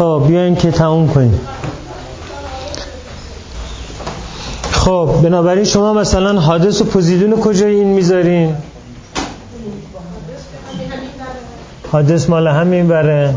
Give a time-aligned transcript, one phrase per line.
[0.00, 1.40] خب بیاین که تموم کنیم.
[4.72, 8.54] خب بنابراین شما مثلا حادث و پوزیدون کجای این می‌ذارین؟
[11.92, 13.34] حادث مال همین بره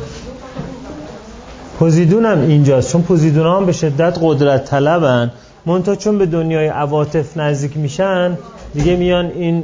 [1.79, 5.31] پوزیدون هم اینجاست چون پوزیدون هم به شدت قدرت طلبن.
[5.65, 8.37] منتها چون به دنیای عواطف نزدیک میشن
[8.73, 9.63] دیگه میان این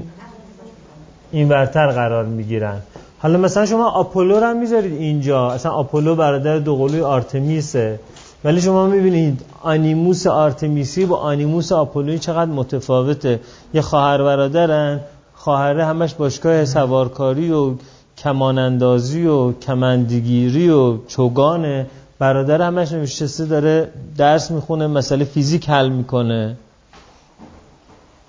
[1.32, 2.78] این ورتر قرار می‌گیرن.
[3.22, 5.52] حالا مثلا شما آپولو رو هم می‌ذارید اینجا.
[5.52, 8.00] اصلا آپولو برادر دوقلوی آرتمیسه.
[8.44, 13.40] ولی شما می‌بینید آنیموس آرتمیسی با آنیموس آپولوی چقدر متفاوته.
[13.74, 15.00] یه خواهر برادرن.
[15.34, 17.74] خواهره همش باشگاه سوارکاری و
[18.18, 21.86] کماناندازی و کمندگیری و چوگانه.
[22.20, 26.58] برادر همش نشسته داره درس می‌خونه مسئله فیزیک حل می‌کنه.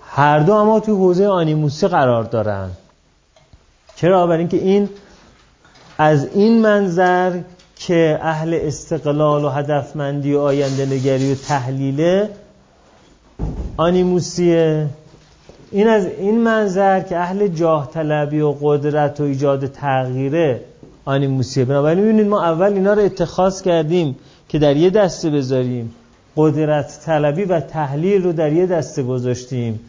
[0.06, 2.70] هر دو اما توی حوزه آنیموسی قرار دارن.
[4.00, 4.88] چرا؟ برای اینکه این
[5.98, 7.38] از این منظر
[7.76, 12.30] که اهل استقلال و هدفمندی و آینده نگری و تحلیله
[13.76, 14.86] آنیموسیه
[15.70, 20.60] این از این منظر که اهل جاه طلبی و قدرت و ایجاد تغییره
[21.04, 21.64] آنیموسیه.
[21.64, 24.16] بنابراین می‌بینید ما اول اینا رو اتخاذ کردیم
[24.48, 25.94] که در یه دسته بذاریم.
[26.36, 29.80] قدرت طلبی و تحلیل رو در یه دسته گذاشتیم.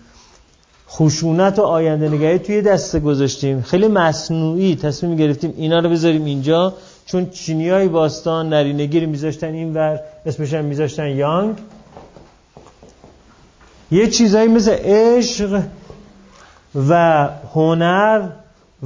[0.91, 3.61] خشونت و آینده نگری توی دسته گذاشتیم.
[3.61, 6.73] خیلی مصنوعی تصمیم گرفتیم اینا رو بذاریم اینجا
[7.05, 11.55] چون چینی های باستان نرینگی رو میذاشتن این ور اسمش هم میذاشتن یانگ.
[13.91, 15.61] یه چیزایی مثل عشق
[16.89, 18.29] و هنر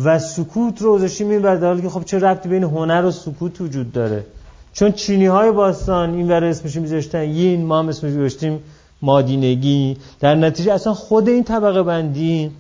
[0.04, 3.92] و سکوت رو گذاشتیم این در که خب چه ربطی بین هنر و سکوت وجود
[3.92, 4.26] داره؟
[4.74, 8.60] چون چینی های باستان این ور اسمش میذاشتن یین ما هم اسمش میذاشتیم
[9.02, 9.98] مادینگی.
[10.20, 12.52] در نتیجه اصلا خود این طبقه بندی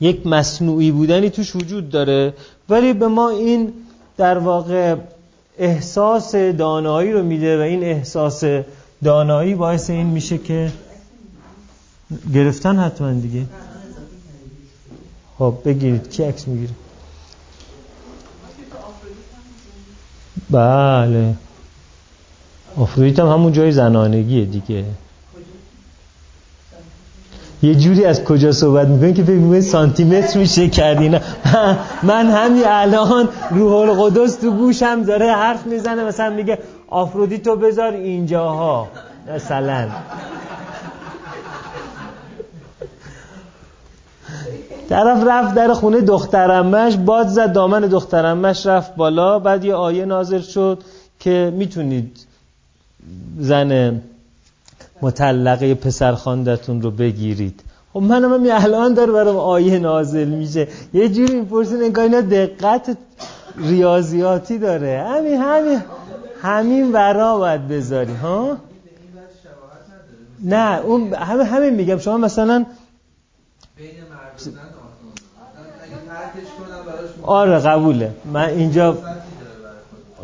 [0.00, 2.34] یک مصنوعی بودنی توش وجود داره.
[2.68, 3.72] ولی به ما این
[4.16, 4.96] در واقع
[5.58, 8.44] احساس دانایی رو میده و این احساس
[9.04, 10.72] دانایی باعث این میشه که
[12.34, 13.46] گرفتن حتما دیگه.
[15.38, 16.10] خب بگیرید.
[16.10, 16.72] کی عکس می‌گیره؟
[20.50, 21.34] بله.
[22.76, 24.84] آفرودیت هم همون جای زنانگیه دیگه.
[27.62, 31.08] یه جوری از کجا صحبت می‌کنین که فکر می‌کنین سانتی متر میشه کردی
[32.02, 38.88] من همین الان روح القدس تو گوشم داره حرف می‌زنه مثلا میگه آفرودیتو بذار اینجاها.
[39.34, 39.88] مثلا.
[44.88, 50.40] طرف رفت در خونه دخترمش باد زد دامن دخترمش رفت بالا بعد یه آیه نازل
[50.40, 50.82] شد
[51.20, 52.26] که می‌تونید
[53.38, 54.00] زن
[55.02, 57.62] مطلقه پسر خاندتون رو بگیرید.
[57.92, 60.68] خب منم هم الان داره برام آیه نازل میشه.
[60.94, 62.96] یه جوری می‌پرسین انگار اینا دقت
[63.56, 65.04] ریاضیاتی داره.
[65.08, 65.82] همین همین
[66.42, 68.56] همین ورا باید بذاری ها؟
[70.44, 71.98] نه اون همه همین میگم.
[71.98, 72.66] شما مثلا
[77.22, 78.10] آره قبوله.
[78.32, 78.98] من اینجا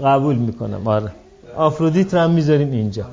[0.05, 0.89] قبول می‌کنم.
[0.89, 1.13] آره.
[1.57, 3.05] آفرودیت رو هم می‌ذاریم اینجا.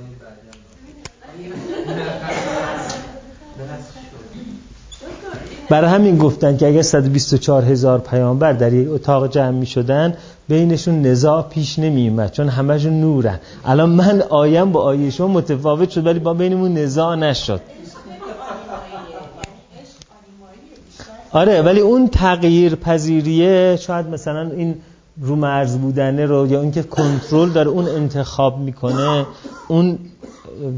[5.74, 10.14] برای همین گفتن که اگر 124 هزار پیامبر در یک اتاق جمع می شدن
[10.48, 13.40] بینشون نزاع پیش نمی اومد چون همشون نورن.
[13.66, 17.62] الان من آیم با آیه شما متفاوت شد ولی با بینمون نزاع نشد.
[21.32, 24.76] آره ولی اون تغییر پذیریه شاید مثلا این
[25.22, 29.26] رو مرز بودنه رو یا اینکه کنترل داره اون انتخاب می‌کنه
[29.68, 30.00] اون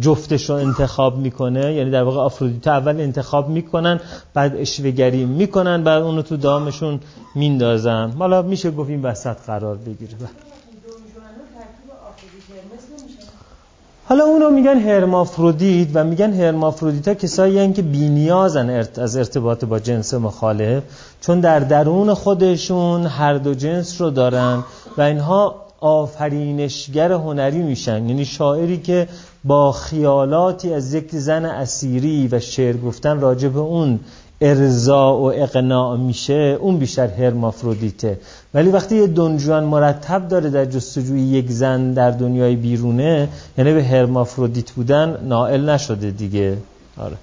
[0.02, 1.74] جفتش رو انتخاب می‌کنه.
[1.74, 4.00] یعنی در واقع آفرودیتا اول انتخاب می‌کنن
[4.34, 7.00] بعد اشوهگری می‌کنن بعد اونو تو دامشون
[7.36, 8.12] میندازن.
[8.20, 10.14] حالا میشه گفت این وسط قرار بگیره.
[14.08, 20.14] حالا اونو میگن هرمافرودیت و میگن هرمافرودیتا کسایی هن که بینیازن از ارتباط با جنس
[20.14, 20.84] مخالف
[21.22, 24.64] چون در درون خودشون هر دو جنس رو دارن
[24.98, 28.10] و اینها آفرینشگر هنری میشن.
[28.10, 29.08] یعنی شاعری که
[29.46, 34.00] با خیالاتی از یک زن اسیری و شعر گفتن راجع به اون
[34.42, 38.20] ارضا و اقناع میشه اون بیشتر هرمافرودیته.
[38.54, 43.84] ولی وقتی یه دنجوان مرتب داره در جستجوی یک زن در دنیای بیرونه یعنی به
[43.84, 46.58] هرمافرودیت بودن نائل نشده دیگه.
[46.98, 47.18] آره.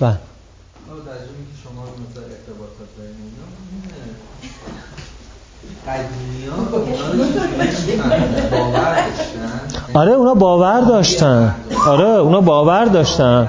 [0.00, 0.18] بله.
[9.94, 11.54] آره اونا باور داشتن.
[11.86, 13.48] آره اونا باور داشتن.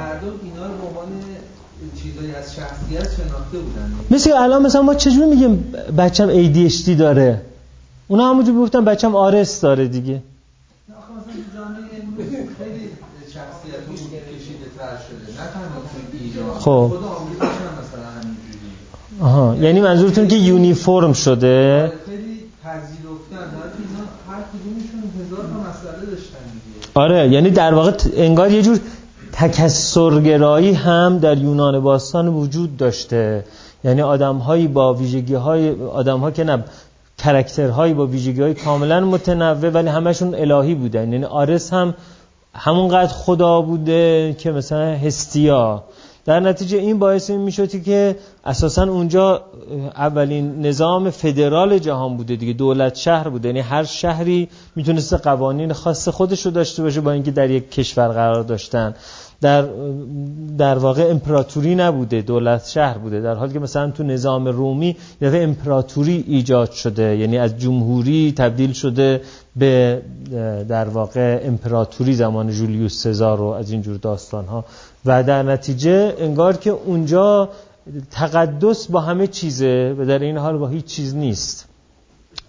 [4.11, 7.41] مثل الان مثلا ما چجوری میگیم بچم ADHD داره؟
[8.07, 10.21] اونا همونجور گفتن بچم آرس داره دیگه.
[16.59, 16.93] خب.
[19.21, 23.45] آها یعنی منظورتون که یونیفرم شده آره، خیلی پذیرفتن
[24.29, 26.43] هر کدومشون هزار تا مسئله داشتن
[26.95, 28.79] آره یعنی در واقع انگار یه جور
[29.33, 33.45] تکسرگرایی هم در یونان باستان وجود داشته.
[33.83, 36.63] یعنی آدم هایی با ویژگی های آدم ها که نه
[37.17, 41.13] کرکترهایی با ویژگی های کاملا متنوع ولی همشون الهی بودن.
[41.13, 41.93] یعنی آرس هم
[42.55, 45.83] همونقدر خدا بوده که مثلا هستیا.
[46.25, 48.15] در نتیجه این باعث این می‌شدی که
[48.45, 49.43] اساسا اونجا
[49.95, 53.47] اولین نظام فدرال جهان بوده دیگه دولت شهر بوده.
[53.47, 58.07] یعنی هر شهری می‌تونسته قوانین خاص خودش رو داشته باشه با اینکه در یک کشور
[58.07, 58.95] قرار داشتن.
[59.41, 59.65] در
[60.57, 63.21] در واقع امپراتوری نبوده دولت شهر بوده.
[63.21, 67.17] در حالی که مثلا تو نظام رومی یه امپراتوری ایجاد شده.
[67.17, 69.21] یعنی از جمهوری تبدیل شده
[69.55, 70.01] به
[70.69, 74.65] در واقع امپراتوری زمان جولیوس سزار و از اینجور داستان ها
[75.05, 77.49] و در نتیجه انگار که اونجا
[78.11, 81.67] تقدس با همه چیزه و در این حال با هیچ چیز نیست.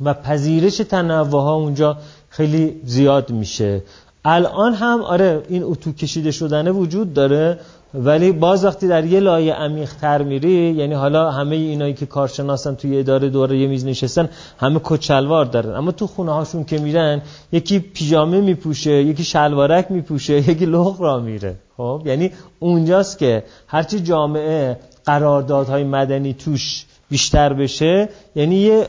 [0.01, 1.97] و پذیرش تنوع ها اونجا
[2.29, 3.83] خیلی زیاد میشه.
[4.25, 7.59] الان هم آره این اتو کشیده شدنه وجود داره.
[7.95, 12.75] ولی باز وقتی در یه لایه عمیق تر میری یعنی حالا همه اینایی که کارشناسن
[12.75, 15.75] توی اداره دوره یه میز نشستن همه کت شلوار دارن.
[15.77, 21.21] اما تو خونه هاشون که میرن یکی پیژامه میپوشه یکی شلوارک میپوشه یکی لخت راه
[21.21, 21.57] میره.
[21.77, 28.89] خب؟ یعنی اونجاست که هرچی جامعه قراردادهای مدنی توش بیشتر بشه یعنی یه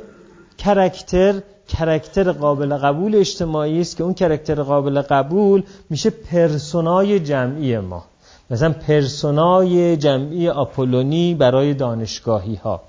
[0.57, 1.33] character
[1.67, 8.03] character قابل قبول اجتماعی است که اون character قابل قبول میشه پرسونای جمعی ما.
[8.51, 12.81] مثلا پرسونای جمعی آپولونی برای دانشگاهی ها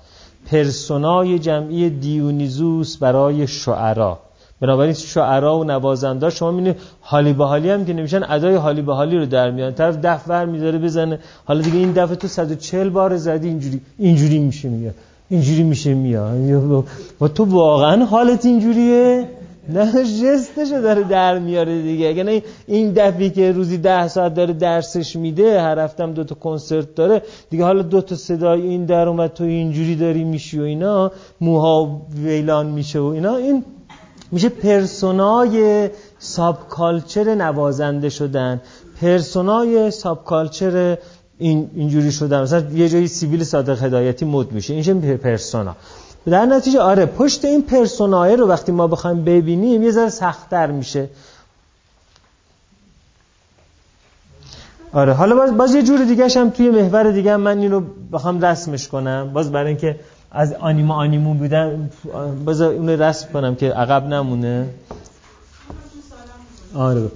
[0.51, 4.19] پرسونای جمعی دیونیزوس برای شعرا.
[4.61, 8.93] بنابراین شعرا و نوازنده شما می‌بینید حالی به حالی هم که نمیشن ادای حالی به
[8.93, 9.73] حالی رو در میان.
[9.73, 11.19] طرف دف ور می‌ذاره بزنه.
[11.45, 14.95] حالا دیگه این دفعه تو 140 بار زدی اینجوری اینجوری میشه میاد.
[15.29, 16.85] اینجوری میشه میاد.
[17.21, 19.29] و تو واقعا حالت اینجوریه؟
[19.69, 22.07] نه جستشو داره در میاره دیگه.
[22.07, 26.95] اگه این دفعی که روزی ده ساعت داره درسش میده هر هفتم دو تا کنسرت
[26.95, 27.21] داره.
[27.49, 31.11] دیگه حالا دو تا صدای این در اومد تو اینجوری داری میشی و اینا
[31.41, 33.35] موها ویلان میشه و اینا.
[33.35, 33.63] این
[34.31, 35.89] میشه پرسونای
[36.19, 38.61] subculture نوازنده شدن.
[39.01, 40.97] پرسونای subculture
[41.37, 42.41] این اینجوری شدن.
[42.41, 44.73] مثلا یه جایی سیبیل صادق هدایتی مد میشه.
[44.73, 45.75] این پرسونا.
[46.31, 51.09] در نتیجه آره پشت این پرسونای رو وقتی ما بخوایم ببینیم یه ذره سختتر میشه.
[54.93, 57.81] آره حالا باز, باز یه جور دیگه هم توی محور دیگه من اینو
[58.11, 59.29] بخوام رسمش کنم.
[59.33, 59.99] باز برای اینکه
[60.31, 61.89] از آنیما آنیمو بودن
[62.45, 64.69] باز اونو رسم کنم که عقب نمونه.
[66.75, 67.11] آره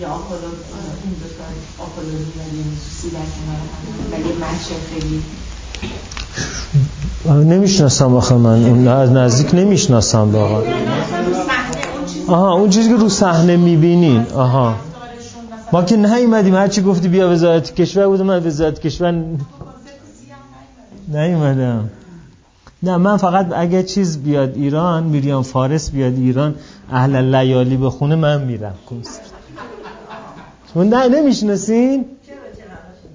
[0.00, 0.40] یا آپولو
[1.04, 1.44] این دو تا
[1.84, 4.32] آپولونی و دیونیسوسی در کنار هم ولی
[4.94, 5.22] خیلی
[7.44, 8.64] نمی‌شناسم آخه من.
[8.64, 10.62] اون از نزدیک نمی‌شناسم واقعا.
[12.28, 14.26] آها اون چیزی که رو صحنه می‌بینین.
[14.34, 14.74] آها.
[15.72, 16.54] ما که نیومدیم.
[16.54, 19.24] هرچی گفتی بیا وزارت کشور بودم من وزارت کشور
[21.08, 21.90] نیومدم.
[22.82, 26.54] نه من فقط اگه چیز بیاد ایران میریام فارس بیاد ایران
[26.92, 28.74] اهل لیالی بخونه من میرم.
[28.90, 29.27] کنسرت اون
[30.84, 32.04] نه نمی‌شناسین؟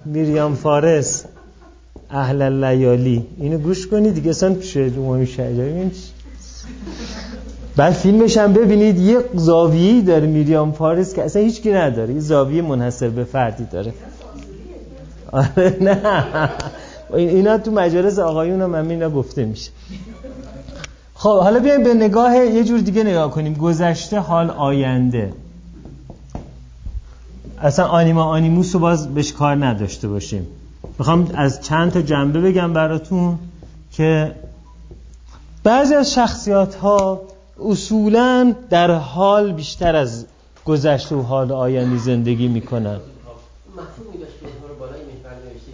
[0.05, 1.25] میریام فارس
[2.10, 3.25] اهل لیالی.
[3.38, 5.91] اینو گوش کنید دیگه اصلا شجمعی شجاعی
[7.75, 12.13] بعد فیلمش هم ببینید یه زاویه‌ای داره میریام فارس که اصلا هیچکی نداره.
[12.13, 13.93] یه زاویه منحصر به فردی داره.
[15.32, 16.50] آره نه.
[17.13, 19.72] اینا تو مجالس آقایون هم همین گفته میشه.
[21.15, 23.53] خب حالا بیایم به نگاه یه جور دیگه نگاه کنیم.
[23.53, 25.34] گذشته حال آینده.
[27.63, 30.48] اصلا آنیما آنیموس رو باز بهش کار نداشته باشیم.
[31.00, 33.39] می‌خوام از چند تا جنبه بگم براتون
[33.91, 34.32] که
[35.63, 37.22] بعضی از شخصیات ها
[37.65, 40.25] اصولا در حال بیشتر از
[40.65, 42.98] گذشته و حال آینده زندگی می‌کنن.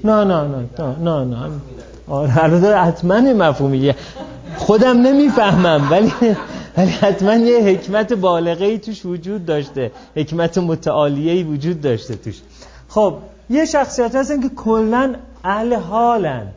[0.04, 1.50] نه نه نه نه نه نه
[2.08, 2.32] آره
[2.78, 3.96] حتما مفهومیه.
[4.58, 6.14] خودم نمی‌فهمم ولی
[6.78, 9.92] ولی حتما یه حکمت بالغه ای توش وجود داشته.
[10.16, 12.42] حکمت متعالیه ای وجود داشته توش.
[12.88, 13.18] خب
[13.50, 16.48] یه شخصیت هستن که کلا اهل حالن.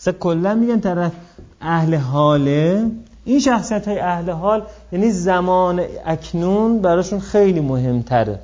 [0.00, 1.12] مثلا کلا میگن طرف
[1.60, 2.90] اهل حاله.
[3.24, 4.62] این شخصیت های اهل حال
[4.92, 8.38] یعنی زمان اکنون براشون خیلی مهمتره.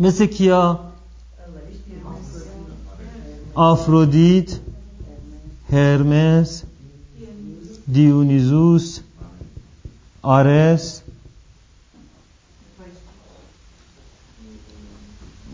[0.00, 0.80] مثل کیا؟
[3.54, 4.58] آفرودیت
[5.72, 6.62] هرمس
[7.92, 9.00] دیونیزوس.
[10.22, 11.00] آرس؟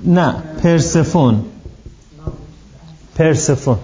[0.04, 1.44] نه پرسفون.
[3.16, 3.78] پرسفون.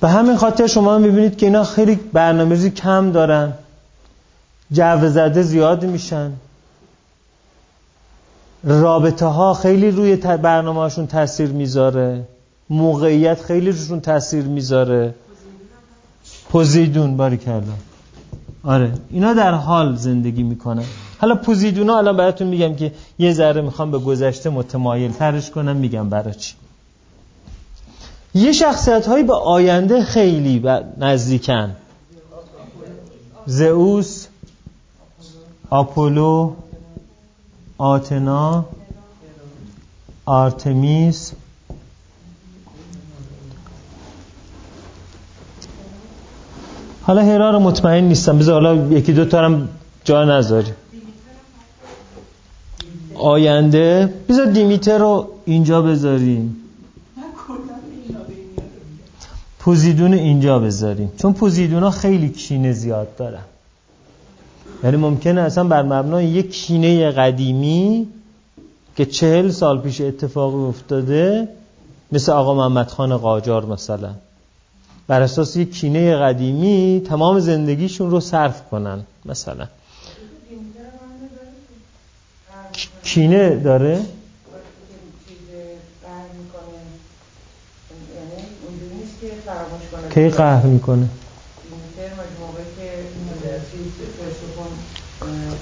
[0.00, 3.52] به همین خاطر شما می‌بینید که اینا خیلی برنامه‌ریزی کم دارن.
[4.72, 6.32] جو زده زیاد میشن.
[8.64, 12.24] رابطه ها خیلی روی برنامهشون تاثیر می‌ذاره.
[12.70, 15.14] موقعیت خیلی روشون تاثیر می‌ذاره.
[16.50, 17.78] پوزیدون باری کردم
[18.64, 18.92] آره.
[19.10, 20.84] اینا در حال زندگی می‌کنن.
[21.18, 25.76] حالا پوزیدونا الان براتون میگم که یه ذره می‌خوام به گذشته متمایل ترش کنم.
[25.76, 26.54] میگم برای چی.
[28.34, 30.64] یه شخصیت هایی به آینده خیلی
[30.98, 31.76] نزدیکن.
[33.46, 34.26] زئوس
[35.70, 36.52] آپولو
[37.78, 38.64] آتنا
[40.26, 41.32] آرتمیس
[47.02, 48.38] حالا هرا رو مطمئن نیستم.
[48.38, 49.68] بذار حالا یکی دو تا هم
[50.04, 50.74] جا نذاریم
[53.14, 54.14] آینده.
[54.28, 56.56] بذار دیمیتر رو اینجا بذاریم.
[59.58, 61.12] پوزیدون اینجا بذاریم.
[61.16, 63.42] چون پوزیدون ها خیلی کینه زیاد دارن.
[64.84, 68.08] یعنی ممکنه اصلا بر مبنای یک کینه قدیمی
[68.96, 71.48] که چهل سال پیش اتفاق افتاده
[72.12, 74.10] مثل آقا محمد خان قاجار مثلا.
[75.06, 79.66] بر اساس یک کینه قدیمی تمام زندگیشون رو صرف کنن مثلا.
[83.02, 84.00] کینه داره؟
[90.14, 91.08] کی قهر می‌کنه؟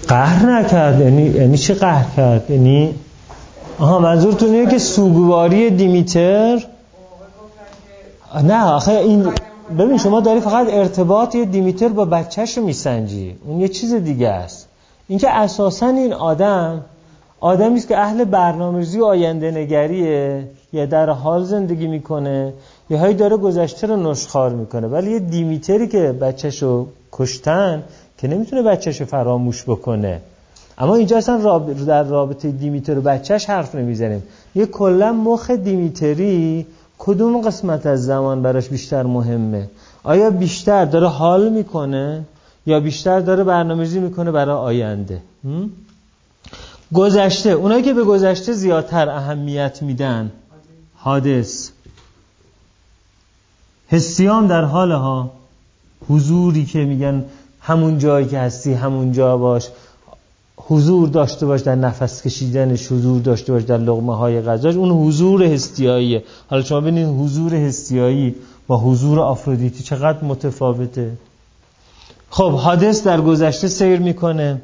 [0.09, 2.95] قهر نکرد یعنی یعنی چی قهر کرد؟ یعنی
[3.79, 6.67] آها منظورتون اینه که سوگواری دیمیتر
[8.35, 9.33] نه آخه این
[9.79, 13.37] ببین شما داری فقط ارتباط یه دیمیتر با بچهش رو میسنجی.
[13.47, 14.69] اون یه چیز دیگه است.
[15.09, 16.85] اینکه اساسا این آدم
[17.41, 22.53] آدمی است که اهل برنامه‌ریزی و آینده نگریه یا در حال زندگی می‌کنه
[22.91, 24.87] یا هایی داره گذشته رو نشخار می‌کنه.
[24.87, 27.83] ولی یه دیمیتری که بچهش رو کشتن
[28.19, 30.21] که نمی‌تونه بچهش رو فراموش بکنه.
[30.79, 34.23] اما اینجا اصلا در رابطه دیمیتر و بچهش حرف نمی‌زنیم.
[34.55, 36.67] یه کلا مخ دیمیتری
[37.03, 39.71] کدوم قسمت از زمان براش بیشتر مهمه؟
[40.03, 42.25] آیا بیشتر داره حال می‌کنه
[42.67, 45.23] یا بیشتر داره برنامه‌ریزی می‌کنه برای آینده؟
[46.95, 47.51] گذشته.
[47.51, 50.33] اونایی که به گذشته زیادتر اهمیت میدن.
[50.97, 51.71] حادث.
[53.89, 55.31] حسیان در حال ها.
[56.09, 57.25] حضوری که میگن
[57.61, 59.69] همون جایی که هستی همون جا باش.
[60.71, 65.43] حضور داشته باش در نفس کشیدنش حضور داشته باش در لغمه های غذاش اون حضور
[65.45, 68.35] هستیاییه حالا شما ببینید حضور هستیایی
[68.67, 71.13] با حضور آفرودیتی چقدر متفاوته.
[72.31, 74.63] خب حادث در گذشته سیر می‌کنه.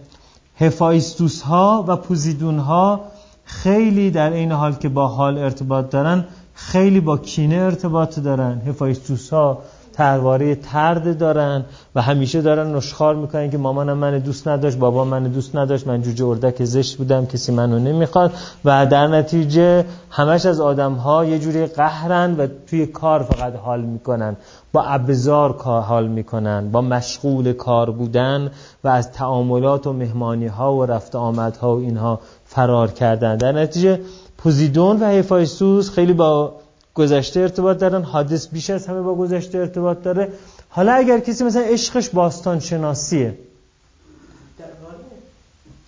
[0.60, 3.00] هفایستوس ها و پوزیدون ها
[3.44, 8.62] خیلی در این حال که با حال ارتباط دارن خیلی با کینه ارتباط دارن.
[8.66, 9.58] هفایستوس ها
[9.96, 15.24] ترواره ترد دارن و همیشه دارن نشخار می‌کنن که مامانم من دوست نداشت بابا من
[15.24, 18.32] دوست نداشت من جوجه اردک زشت بودم کسی منو نمی‌خواد.
[18.64, 23.80] و در نتیجه همش از آدم ها یه جوری قهرن و توی کار فقط حال
[23.80, 24.36] می‌کنن.
[24.72, 28.50] با ابزار کار حال می‌کنن با مشغول کار بودن
[28.84, 33.36] و از تعاملات و مهمانی ها و رفت آمدها و اینها فرار کردن.
[33.36, 34.00] در نتیجه
[34.38, 36.52] پوزیدون و هفایسوس خیلی با
[36.96, 40.32] گذشته ارتباط دارن حادث بیش از همه با گذشته ارتباط داره.
[40.68, 43.38] حالا اگر کسی مثلا عشقش باستان شناسیه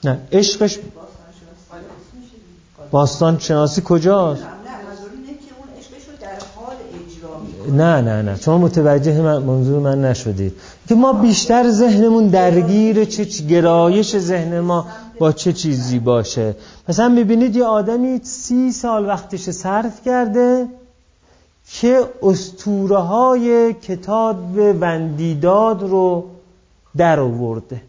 [0.05, 0.79] نه عشقش
[2.91, 4.43] باستان شناسی کجاست؟
[7.69, 10.53] نه نه نه شما متوجه من منظور من نشدید.
[10.88, 14.87] که ما بیشتر ذهنمون درگیر چه گرایش ذهن ما
[15.19, 16.57] با چه چیزی باشه.
[16.88, 20.67] مثلا می‌بینید یه آدمی سی سال وقتش صرف کرده.
[21.72, 26.25] که استوره های کتاب وندیداد رو
[26.96, 27.80] در آورده.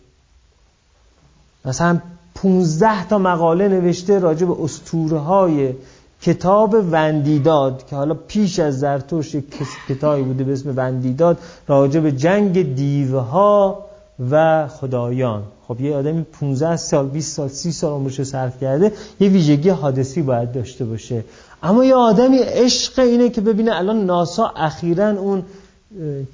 [1.66, 2.00] مثلا
[2.36, 5.74] 15 تا مقاله نوشته راجع به استوره های
[6.22, 9.46] کتاب وندیداد که حالا پیش از زرتوش یک
[9.90, 13.86] کتابی بوده به اسم وندیداد راجع به جنگ دیوها
[14.32, 15.44] و خدایان.
[15.68, 20.22] خب یه آدمی 15 سال 20 سال 30 سال عمرش صرف کرده یه ویژگی حادثی
[20.22, 21.24] باید داشته باشه.
[21.64, 25.44] اما یه آدمی عشق اینه که ببینه الان ناسا اخیرا اون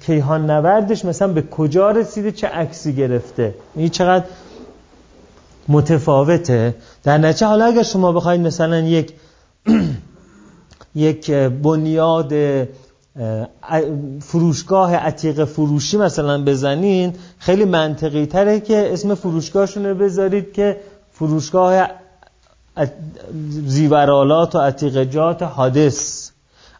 [0.06, 3.54] کیهان نوردش مثلا به کجا رسیده چه عکسی گرفته.
[3.74, 4.24] این چقدر
[5.68, 6.74] متفاوته.
[7.04, 9.12] در نتیجه حالا اگر شما بخواید مثلا یک
[10.94, 12.32] یک بنیاد
[14.20, 20.80] فروشگاه عتیق فروشی مثلا بزنین خیلی منطقی تره که اسم فروشگاهشون رو بذارید که
[21.12, 21.88] فروشگاه
[23.50, 26.30] زیورآلات و عتیقه‌جات هادس.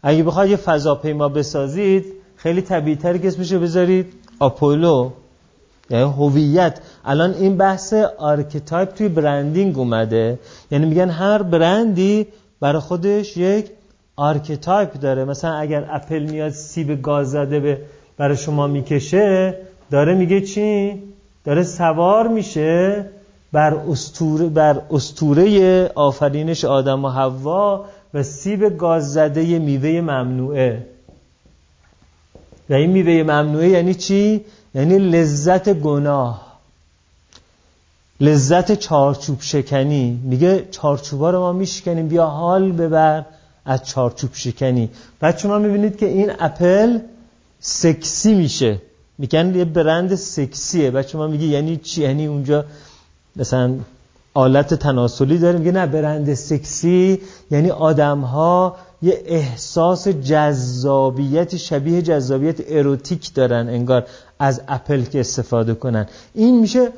[0.02, 2.04] اگه بخواید یه فضاپیما بسازید
[2.36, 4.12] خیلی طبیعی تره که اسمش رو بذارید.
[4.38, 5.10] آپولو
[5.90, 6.78] یعنی هویت.
[7.04, 10.38] الان این بحث archetype توی branding اومده.
[10.70, 12.26] یعنی میگن هر برندی
[12.60, 13.70] برای خودش یک
[14.16, 15.24] archetype داره.
[15.24, 17.78] مثلا اگر اپل میاد سیب گاز زده به
[18.16, 19.54] برای شما می‌کشه
[19.90, 21.02] داره میگه چی؟
[21.44, 23.06] داره سوار میشه.
[23.52, 27.84] بر اسطوره بر اسطوره آفرینش آدم و حوا
[28.14, 30.86] و سیب گاز زده میوه ممنوعه.
[32.70, 36.46] و این میوه ممنوعه یعنی چی؟ یعنی لذت گناه.
[38.20, 40.20] لذت چارچوب شکنی.
[40.22, 42.08] میگه چارچوبا رو ما میشکنیم.
[42.08, 43.24] بیا حال ببر
[43.64, 44.90] از چارچوب شکنی.
[45.20, 46.98] بعد شما می‌بینید که این اپل
[47.60, 48.82] سکسی میشه.
[49.18, 50.90] میگن یه برند سکسیه.
[50.90, 52.64] بعد شما میگی یعنی چی؟ یعنی اونجا
[53.36, 53.74] مثلا
[54.34, 62.56] آلت تناسلی داره میگه نه برند سکسی یعنی آدم ها یه احساس جذابیت شبیه جذابیت
[62.68, 64.06] اروتیک دارن انگار
[64.38, 66.06] از اپل که استفاده کنن.
[66.34, 66.88] این میشه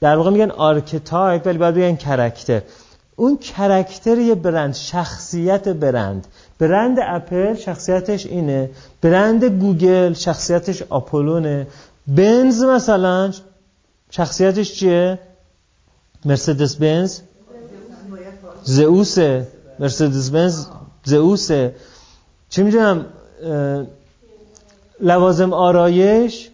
[0.00, 2.62] در واقع میگن archetype ولی باید بگن character.
[3.16, 6.26] اون character یه برند شخصیت برند.
[6.58, 8.70] برند اپل شخصیتش اینه.
[9.02, 11.66] برند گوگل شخصیتش آپولونه.
[12.06, 13.32] بنز مثلا
[14.10, 15.18] شخصیتش چیه؟
[16.26, 17.20] مرسدس بنز
[18.64, 20.66] زئوسه مرسدس بنز
[21.04, 21.74] زئوسه
[22.48, 23.06] چی می‌دونم؟
[25.00, 26.50] لوازم آرایش؟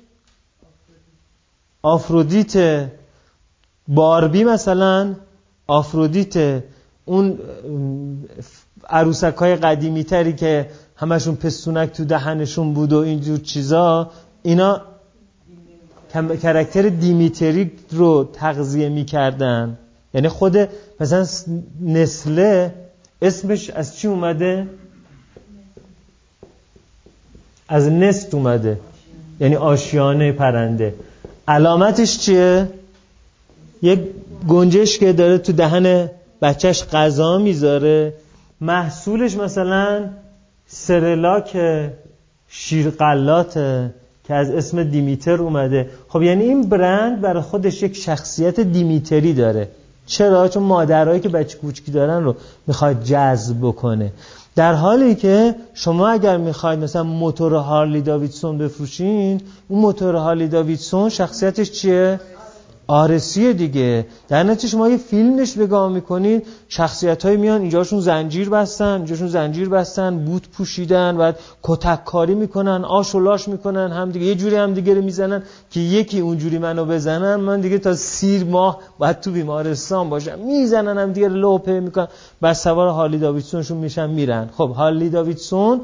[1.83, 2.87] آفرودیت.
[3.89, 5.15] باربی مثلا؟
[5.67, 6.63] آفرودیت.
[7.05, 7.39] اون
[8.89, 14.11] عروسک های قدیمی تری که همشون پستونک تو دهنشون بود و اینجور چیزا
[14.43, 14.81] اینا
[16.13, 19.79] کرکتر دیمیتری رو تغذیه می‌کردن.
[20.15, 20.57] یعنی خود
[21.01, 21.27] مثلا
[21.81, 22.75] نسله
[23.23, 24.67] اسمش از چی اومده؟
[27.69, 28.79] از نست اومده.
[29.41, 30.95] یعنی آشیانه پرنده.
[31.49, 32.69] علامتش چیه؟
[33.83, 34.01] یک
[34.49, 36.11] گنجش که داره تو دهن
[36.43, 38.15] بچهش غذا می‌ذاره.
[38.61, 40.09] محصولش مثلا
[40.67, 41.57] سرلاک
[42.49, 43.95] شیرقلاته.
[44.25, 49.69] که از اسم دیمیتر اومده خب یعنی این برند برای خودش یک شخصیت دیمیتری داره
[50.07, 54.13] چرا؟ چون مادرهایی که بچه کوچکی دارن رو می‌خواد جذب بکنه
[54.57, 61.09] در حالی که شما اگر می‌خواید مثلا موتور هارلی داویدسون بفروشین اون موتور هارلی داویدسون
[61.09, 62.21] شخصیتش چیه؟
[62.87, 64.07] آرسی دیگه.
[64.29, 69.69] در نتیجه شما یه فیلمش نگاه می‌کنید شخصیت های میان اینجاشون زنجیر بستن اینجاشون زنجیر
[69.69, 74.57] بستن بوت پوشیدن و کتک کاری می‌کنن آش و لاش می‌کنن هم دیگه یه جوری
[74.57, 79.21] هم دیگه رو می‌زنن که یکی اونجوری منو بزنن من دیگه تا سه ماه باید
[79.21, 80.39] تو بیمارستان باشم.
[80.39, 82.09] می‌زنن هم دیگه لت و پار می‌کنن.
[82.41, 84.51] بر سوار هارلی داویدسونشون میشن میرن.
[84.57, 85.81] خب هارلی داویدسون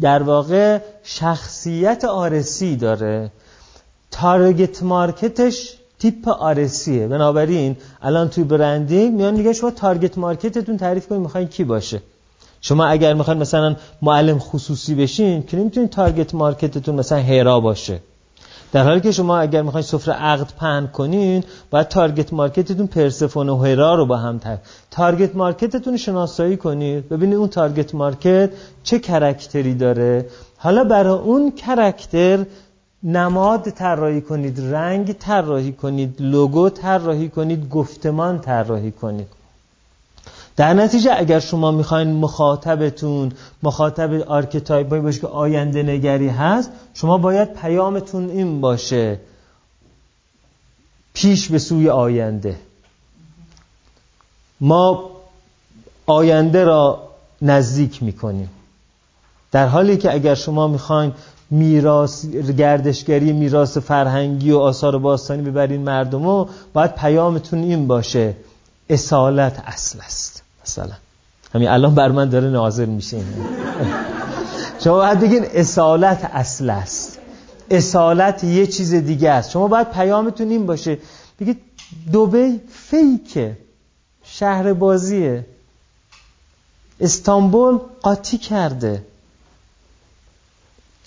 [0.00, 3.30] در واقع شخصیت آرسی داره.
[4.20, 10.76] target market ش تیپ آرسیه بنابراین الان توی branding میان میگه شما target market تون
[10.76, 12.02] تعریف کنید می‌خواین کی باشه
[12.60, 18.00] شما اگر می‌خواین مثلا معلم خصوصی بشین که نمی‌تونید target market تون مثلا هرا باشه
[18.72, 23.48] در حالی که شما اگر می‌خواین سفره عقد پهن کنین باید target market تون پرسفون
[23.48, 24.58] و هرا رو با هم تر
[24.90, 28.50] target market تون شناسایی کنید ببینید اون target market
[28.82, 30.26] چه character ی داره
[30.58, 32.44] حالا برای اون character
[33.06, 39.26] نماد طراحی کنید رنگ طراحی کنید لوگو طراحی کنید گفتمان طراحی کنید.
[40.56, 47.54] در نتیجه اگر شما می‌خواین مخاطبتون مخاطب archetype باشه که آینده نگری هست شما باید
[47.54, 49.20] پیامتون این باشه.
[51.14, 52.56] پیش به سوی آینده.
[54.60, 55.10] ما
[56.06, 57.08] آینده را
[57.42, 58.50] نزدیک می‌کنیم.
[59.52, 61.12] در حالی که اگر شما می‌خواین
[61.50, 62.26] میراث
[62.58, 68.34] گردشگری میراث فرهنگی و آثار باستانی ببرین مردمو باید پیامتون این باشه
[68.90, 70.42] اصالت اصل است.
[70.64, 70.92] مثلا.
[71.54, 73.20] همین الان بر من داره ناظر میشه
[74.84, 77.18] شما باید بگین اصالت اصل است.
[77.70, 79.50] اصالت یه چیز دیگه است.
[79.50, 80.98] شما باید پیامتون این باشه.
[81.40, 81.60] بگید
[82.12, 83.56] دوبی فیکه.
[84.24, 85.46] شهر بازیه.
[87.00, 89.02] استانبول قاطی کرده.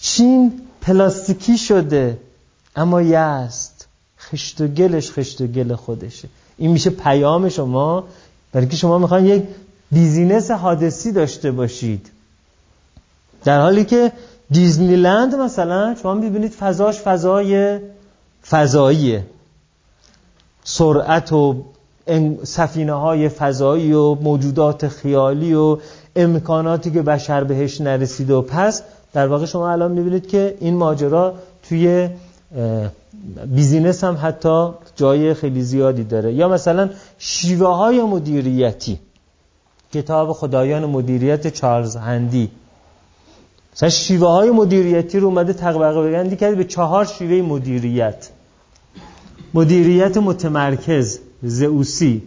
[0.09, 2.17] چین پلاستیکی شده
[2.75, 3.87] اما یست
[4.19, 6.29] خشت و گلش خشت و گل خودشه.
[6.57, 8.03] این میشه پیام شما.
[8.51, 9.43] برای که شما می‌خواین یک
[9.91, 12.09] business هادسی داشته باشید.
[13.43, 14.11] در حالی که
[14.51, 17.79] دیزنیلند مثلا شما می‌بینید فضاش فضای
[18.49, 19.25] فضاییه.
[20.63, 21.63] سرعت و
[22.43, 25.77] سفینه های فضایی و موجودات خیالی و
[26.15, 31.33] امکاناتی که بشر بهش نرسیده و پس در واقع شما الان می‌بینید که این ماجرا
[31.63, 32.09] توی
[33.45, 36.33] بیزینس هم حتی جای خیلی زیادی داره.
[36.33, 38.99] یا مثلا شیوه های مدیریتی.
[39.93, 42.51] کتاب خدایان مدیریت چارلز هندی.
[43.73, 48.29] مثلا شیوه های مدیریتی رو اومده تقبقه بگندی کرده به چهار شیوه مدیریت.
[49.53, 52.23] مدیریت متمرکز زئوسی.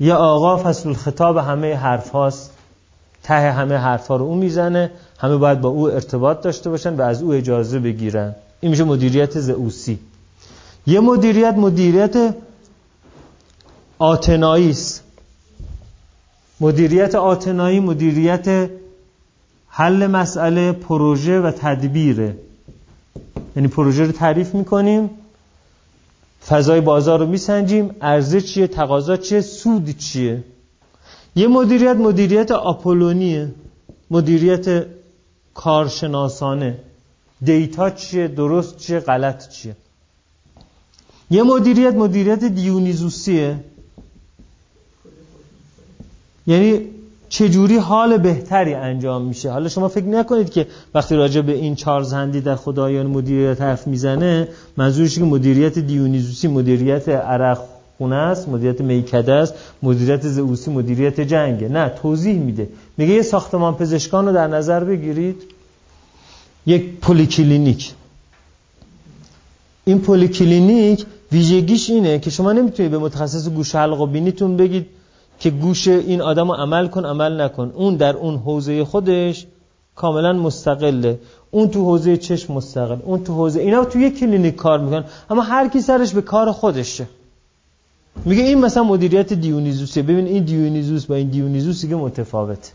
[0.00, 2.57] یا آقا فصل الخطاب همه حرف هاست.
[3.22, 7.02] ته همه حرف ها رو او می‌زنه همه باید با او ارتباط داشته باشن و
[7.02, 8.34] از او اجازه بگیرن.
[8.60, 9.98] این میشه مدیریت زئوسی.
[10.86, 12.34] یه مدیریت مدیریت
[13.98, 15.02] آتنایی است.
[16.60, 18.70] مدیریت آتنایی مدیریت
[19.68, 22.36] حل مسئله پروژه و تدبیره.
[23.56, 25.10] یعنی پروژه رو تعریف می‌کنیم
[26.48, 30.44] فضای بازار رو میسنجیم ارزش چیه تقاضا چیه سود چیه.
[31.38, 33.54] یه مدیریت مدیریت آپولونیه.
[34.10, 34.86] مدیریت
[35.54, 36.78] کارشناسانه.
[37.44, 39.76] دیتا چیه؟ درست چیه؟ غلط چیه؟
[41.30, 43.56] یه مدیریت مدیریت دیونیزوسیه.
[46.46, 46.80] یعنی
[47.28, 52.12] چجوری حال بهتری انجام میشه؟ حالا شما فکر نکنید که وقتی راجع به این چارلز
[52.12, 58.80] هندی در خدایان مدیریت حرف می‌زنه منظورش که مدیریت دیونیزوسی مدیریت عرق خونه است مدیریت
[58.80, 62.68] میکده است مدیریت زئوسی مدیریت جنگه نه توضیح میده.
[62.96, 65.42] میگه یه ساختمان پزشکان رو در نظر بگیرید.
[66.66, 67.92] یک پلیکلینیک
[69.84, 74.86] این پلیکلینیک ویژگیش اینه که شما نمی‌تونید به متخصص گوش حلق و بینیتون بگید
[75.40, 77.72] که گوش این آدم رو عمل کن عمل نکن.
[77.74, 79.46] اون در اون حوزه خودش
[79.94, 81.18] کاملا مستقله.
[81.50, 82.96] اون تو حوزه چشم مستقل.
[83.04, 86.52] اون تو حوزه اینا تو یک کلینیک کار می‌کنن اما هر کی سرش به کار
[86.52, 87.06] خودشه.
[88.24, 92.70] میگه این مثلا مدیریت دیونیزوسه ببین این دیونیزوس با این دیونیزوس دیگه متفاوته.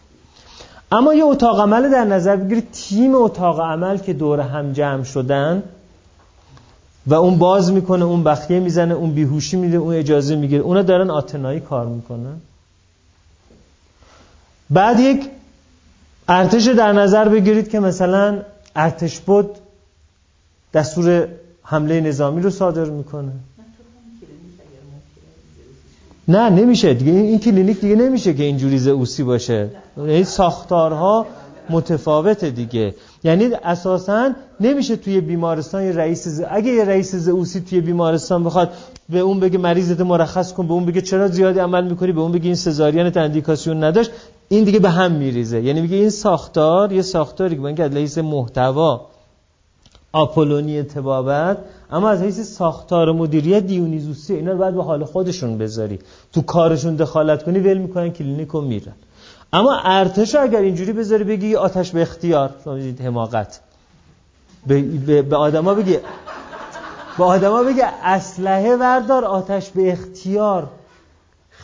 [0.91, 5.63] اما یه اتاق عمل در نظر بگیرید تیم اتاق عمل که دور هم جمع شدن
[7.07, 10.63] و اون باز می‌کنه اون بخیه می‌زنه اون بیهوشی میده اون اجازه می‌گیره.
[10.63, 12.35] اونا دارن آتنایی کار می‌کنن.
[14.69, 15.29] بعد یک
[16.27, 18.39] ارتش در نظر بگیرید که مثلا
[18.75, 19.49] ارتش بود
[20.73, 21.27] دستور
[21.63, 23.31] حمله نظامی رو صادر می‌کنه.
[26.27, 26.93] نه نمیشه.
[26.93, 29.69] دیگه این کلینیک دیگه نمیشه که اینجوری زئوسی باشه.
[29.97, 31.25] این ساختارها
[31.69, 32.95] متفاوته دیگه.
[33.23, 36.41] یعنی اساسا نمیشه توی بیمارستان یه رئیس ز...
[36.49, 38.69] اگه یه رئیس زئوسی توی بیمارستان بخواد
[39.09, 42.31] به اون بگه مریضت مرخص کن به اون بگه چرا زیادی عمل می‌کنی به اون
[42.31, 44.11] بگه این سزارین اندیکاسیون نداشت
[44.49, 45.61] این دیگه به هم میریزه.
[45.61, 49.12] یعنی میگه این ساختار یه ساختاری که که از محتوا
[50.13, 51.57] آپولونی تبابت.
[51.91, 55.99] اما از حیث ساختار مدیریت دیونیزوسی اینا رو باید به حال خودشون بذاری.
[56.33, 58.93] تو کارشون دخالت کنی ول می‌کنن کلینیک رو میرن.
[59.53, 62.49] اما ارتش اگر اینجوری بذاری بگی آتش به اختیار
[63.03, 63.59] حماقت.
[64.67, 65.97] به, به, به آدما بگی
[67.17, 70.67] به آدما بگی اسلحه وردار آتش به اختیار.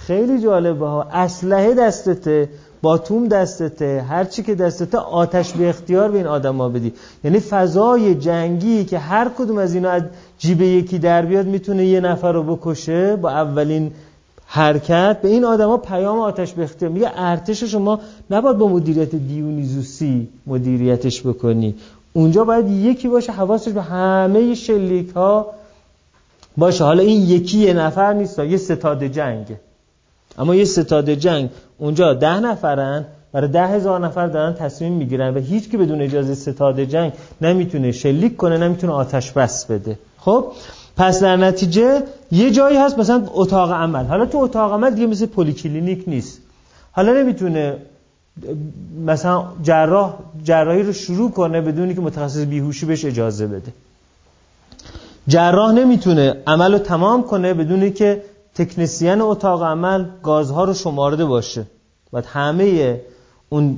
[0.10, 1.04] خیلی جالبه ها.
[1.04, 2.50] اسلحه دستته
[2.82, 6.94] باتوم دستته هر چی که دستته آتش به اختیار به این آدما بدی.
[7.24, 10.04] یعنی فضای جنگی که هر کدوم از اینا از
[10.40, 13.92] جیب یکی در بیاد می‌تونه یه نفر رو بکشه با اولین
[14.46, 20.28] حرکت به این آدما پیام آتش به اختیار میگه ارتش شما نباید با مدیریت دیونیزوسی
[20.48, 21.76] مدیریتش بکنی.
[22.14, 25.48] اونجا باید یکی باشه حواسش به همه شلیک ها
[26.58, 26.84] باشه.
[26.84, 29.60] حالا این یکی یه نفر نیست یه ستاد جنگه.
[30.40, 35.40] اما یه ستاد جنگ اونجا ده نفرن برای ده هزار نفر دارن تصمیم می‌گیرن و
[35.40, 40.00] هیچ کی بدون اجازه ستاد جنگ نمی‌تونه شلیک کنه نمی‌تونه آتش بس بده.
[40.18, 40.46] خب
[40.98, 44.06] پس در نتیجه یه جایی هست مثلا اتاق عمل.
[44.06, 46.42] حالا تو اتاق عمل دیگه مثل پلیکلینیک نیست.
[46.92, 47.76] حالا نمی‌تونه
[49.06, 53.72] مثلا جراح جراحی رو شروع کنه بدون اینکه متخصص بیهوشی بهش اجازه بده.
[55.28, 58.22] جراح نمی‌تونه عمل رو تمام کنه بدونی که
[58.60, 61.66] تکنسین اتاق عمل گازها رو شمارده باشه.
[62.14, 63.02] و همه
[63.50, 63.78] اون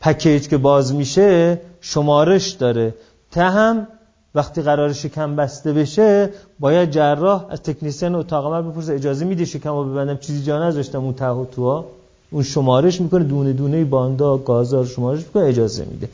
[0.00, 2.94] پکیج که باز میشه شمارش داره.
[3.30, 3.86] ته هم
[4.34, 9.70] وقتی قرار شکم بسته بشه باید جراح از تکنسین اتاق عمل بپرسه اجازه میده شکم
[9.70, 11.84] رو ببندم؟ چیزی جا نذاشتم اون ته و توها
[12.30, 16.08] اون شمارش می‌کنه دونه دونه باندا گازها رو شمارش می‌کنه اجازه میده.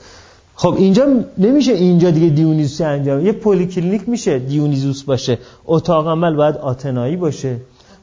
[0.57, 1.07] خب اینجا
[1.39, 5.39] نمیشه اینجا دیگه دیونیزوسی انجام یه پلیکلینیک میشه دیونیزوس باشه.
[5.67, 7.57] اتاق عمل باید آتنایی باشه.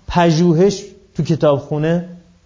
[0.07, 0.83] پژوهش
[1.15, 2.05] تو کتابخونه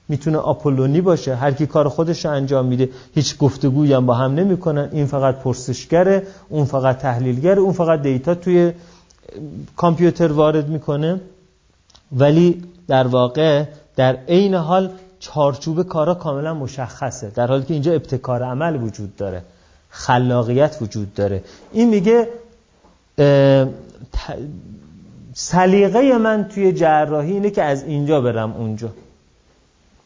[0.09, 1.35] می‌تونه آپولونی باشه.
[1.35, 4.89] هر کی کار خودش رو انجام میده هیچ گفتگویی هم با هم نمی‌کنن.
[4.91, 8.71] این فقط پرسشگره اون فقط تحلیلگره اون فقط data توی
[9.75, 11.21] کامپیوتر وارد می‌کنه.
[12.11, 13.63] ولی در واقع
[13.95, 14.89] در عین حال
[15.19, 17.31] چارچوب کارا کاملا مشخصه.
[17.35, 19.41] در حالی که اینجا ابتکار عمل وجود داره.
[19.95, 21.43] خلاقیت وجود داره.
[21.73, 22.27] این میگه
[25.33, 28.89] سلیقه من توی جراحی اینه که از اینجا برم اونجا.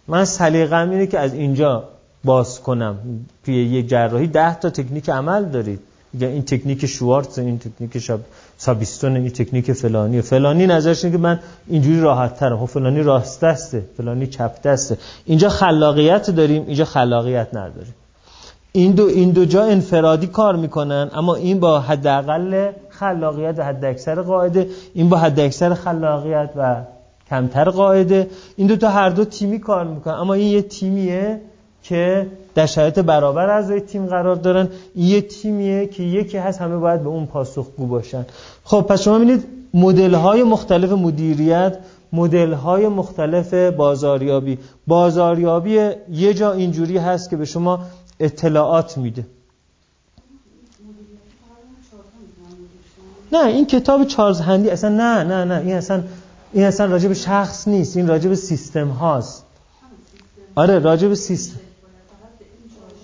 [0.07, 1.83] من سلیقه‌م اینه که از اینجا
[2.23, 2.97] باز کنم.
[3.45, 5.79] توی یک جراحی ده تا تکنیک عمل دارید.
[6.19, 8.11] این تکنیک شوارتز این تکنیک
[8.57, 10.21] سابیستون این تکنیک فلانی.
[10.21, 14.97] فلانی نظرش اینه که من اینجوری راحت ترم خب فلانی راست دسته فلانی چپ دسته
[15.25, 17.93] اینجا خلاقیت داریم اینجا خلاقیت نداریم.
[18.79, 23.85] این دو این دو جا انفرادی کار می‌کنن اما این با حداقل خلاقیت و حد
[23.85, 26.75] اکثر قاعده این با حد اکثر خلاقیت و
[27.29, 28.27] کمتر قاعده.
[28.55, 31.41] این دو تا هر دو تیمی کار می‌کنن اما این یه تیمیه
[31.83, 34.69] که در شرایط برابر از تیم قرار دارن.
[34.95, 38.25] این یه تیمیه که یکی هست همه باید به اون پاسخگو باشن.
[38.63, 41.77] خب پس شما می‌بینید مدل های مختلف مدیریت
[42.13, 44.57] مدل های مختلف بازاریابی.
[44.87, 47.79] بازاریابی یه جا اینجوری هست که به شما
[48.19, 49.25] اطلاعات میده.
[53.31, 56.03] نه این کتاب چارلز هندی اصلا نه نه نه این اصلا
[56.53, 59.45] این اصلا راجع به شخص نیست این راجع به سیستم هاست.
[60.55, 61.59] آره راجع به سیستم.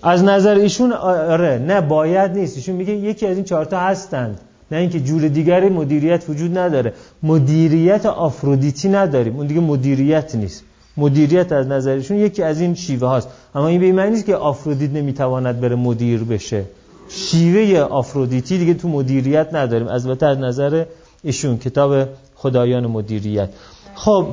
[0.02, 2.56] از نظر ایشون آره نه باید نیست.
[2.56, 6.92] ایشون میگه یکی از این چهارتا هستند نه اینکه جور دیگری مدیریت وجود نداره.
[7.22, 9.36] مدیریت آفرودیتی نداریم.
[9.36, 10.64] اون دیگه مدیریت نیست.
[10.96, 13.28] مدیریت از نظرشون یکی از این شیوه هاست.
[13.54, 16.64] اما این به معنی نیست که آفرودیت نمی‌تواند بره مدیر بشه.
[17.08, 19.88] شیوه آفرودیتی دیگه تو مدیریت نداریم.
[19.88, 20.84] البته از نظر
[21.22, 23.48] ایشون کتاب خدایان مدیریت.
[23.94, 24.26] خب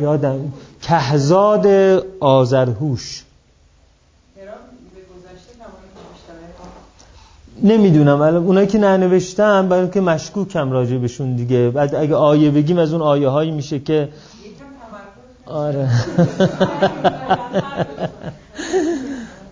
[0.00, 1.66] یادم کهزاد
[2.20, 3.22] آزرهوش
[7.62, 8.22] نمی‌دونم.
[8.22, 11.70] اونایی که ننوشتم برای که مشکوکم راجع بهشون دیگه.
[11.70, 14.08] بعد اگه آیه بگیم از اون آیه هایی میشه که
[15.46, 15.88] آره.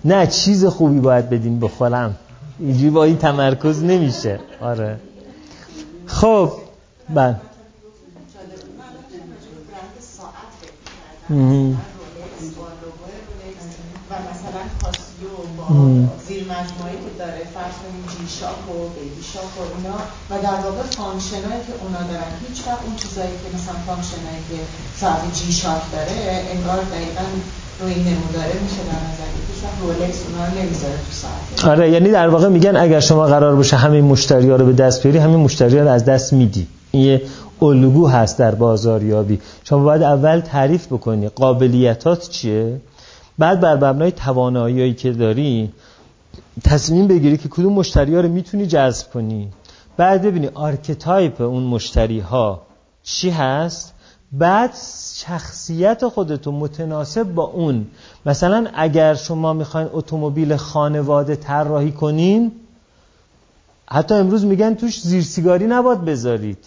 [0.05, 2.15] نه چیز خوبی باید بدیم بخورم
[2.59, 4.41] اینجوری با این تمرکز نمیشه.
[4.61, 4.99] آره.
[6.07, 6.53] خب
[7.15, 7.37] بله.
[14.11, 19.99] و مثلا با مجموعه که داره فرض کنیم جی شاپ و بیبی شاپ و اینا.
[20.31, 24.32] و در واقع function ایی که اونا دارن هیچ وقت اون چیزایی که مثلا function
[24.32, 24.59] ایی که
[25.01, 26.17] ساعت جی شاپ داره
[26.55, 27.27] انگار دقیقا
[27.81, 29.31] روی نموداره میشه در نظر
[29.81, 30.19] رولکس
[30.57, 31.65] نمی‌ذاره تو ساعت.
[31.73, 35.03] آره یعنی در واقع میگن اگر شما قرار باشه همین مشتری ها رو به دست
[35.03, 36.67] بیاری همین مشتری ها رو از دست میدی.
[36.91, 37.23] این یه
[37.63, 39.41] الگو هست در بازاریابی.
[39.65, 42.81] شما باید اول تعریف بکنی قابلیتات چیه.
[43.39, 45.73] بعد بر مبنای تواناییایی که داری
[46.63, 49.49] تصمیم بگیری که کدوم مشتری ها رو می‌تونی جذب کنی.
[49.97, 52.63] بعد ببینی archetype اون مشتری ها
[53.03, 53.95] چی هست.
[54.33, 54.75] بعد
[55.15, 57.87] شخصیت خودتو متناسب با اون.
[58.27, 62.53] مثلا اگر شما می‌خواین اتومبیل خانواده طراحی کنین
[63.87, 66.65] حتی امروز میگن توش زیر سیگاری نباد بذارید.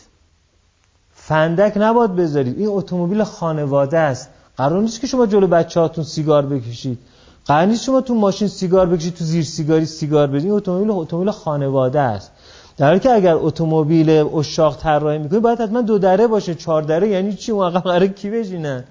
[1.13, 2.59] فندک نباد بذارید.
[2.59, 4.29] این اتومبیل خانواده است.
[4.57, 6.99] قرار نیست که شما جلو بچه هاتون سیگار بکشید.
[7.47, 11.99] قرار شما تو ماشین سیگار بکشید تو زیر سیگاری سیگار بدید این اتومبیل اتومبیل خانواده
[11.99, 12.31] است.
[12.77, 17.07] در حالی که اگر اتومبیل اشاق طراحی می‌کنید باید حتما دو دره باشه چهار دره
[17.09, 18.83] یعنی چی؟ اون قرار کی بشینن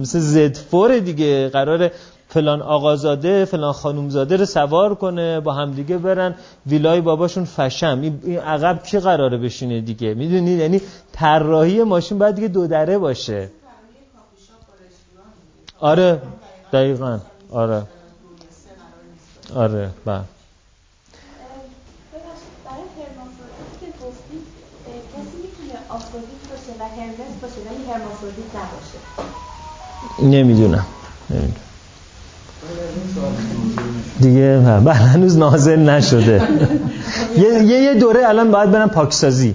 [0.00, 1.90] مثل زد فور دیگه قرار
[2.28, 6.34] فلان آقازاده فلان خانومزاده رو سوار کنه با همدیگه برن.
[6.66, 8.00] ویلای باباشون فشم.
[8.00, 10.80] این عقب کی قراره بشینه دیگه؟ می‌دونید یعنی
[11.12, 13.50] طراحی ماشین باید دیگه دو دره باشه.
[15.80, 16.22] آره
[16.72, 17.18] دقیقا.
[17.54, 17.82] آره.
[19.54, 20.20] آره بله.
[30.22, 30.86] نمی‌دونم.
[31.30, 31.54] نمی‌دونم.
[34.20, 36.48] دیگه بله هنوز نازل نشده.
[37.36, 39.54] یه یه دوره الان باید برم پاکسازی.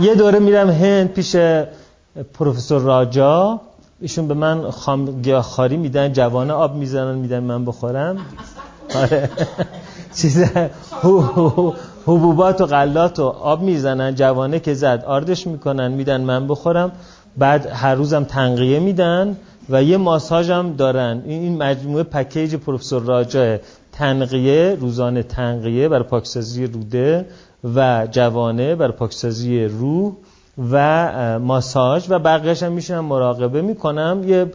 [0.00, 1.36] یه دوره میرم هند پیش
[2.34, 3.60] پروفسور راجا.
[4.02, 8.16] ایشون به من خام گیاهخواری میدن جوانه آب می‌زنن میدن من بخورم.
[8.94, 9.30] آره.
[10.16, 10.44] چیز
[12.06, 16.92] حبوبات و غلات و آب می‌زنن جوانه که زد آردش می‌کنن میدن من بخورم.
[17.38, 19.36] بعد هر روزم تنقیه میدن
[19.70, 21.22] و یه ماساژ هم دارن.
[21.26, 23.58] این مجموعه پکیج پروفسور راجاه
[23.92, 27.26] تنقیه روزانه تنقیه برای پاکسازی روده
[27.74, 30.12] و جوانه برای پاکسازی روح
[30.70, 34.24] و ماساژ و بقیهش هم میشنم مراقبه می‌کنم.
[34.26, 34.52] یه